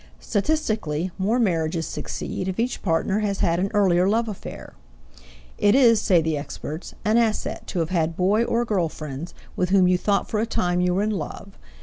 Statistically, 0.19 1.11
more 1.19 1.37
marriages 1.37 1.85
succeed 1.85 2.47
if 2.47 2.59
each 2.59 2.81
partner 2.81 3.19
has 3.19 3.41
had 3.41 3.59
an 3.59 3.69
earlier 3.71 4.09
love 4.09 4.27
affair. 4.27 4.73
It 5.59 5.75
is, 5.75 6.01
say 6.01 6.23
the 6.23 6.39
experts, 6.39 6.95
an 7.05 7.19
asset 7.19 7.67
to 7.67 7.77
have 7.81 7.91
had 7.91 8.17
boy 8.17 8.43
or 8.43 8.65
girl 8.65 8.89
friends 8.89 9.35
with 9.55 9.69
whom 9.69 9.87
you 9.87 9.99
thought 9.99 10.27
for 10.27 10.39
a 10.39 10.47
time 10.47 10.81
you 10.81 10.95
were 10.95 11.03
in 11.03 11.11
love. 11.11 11.55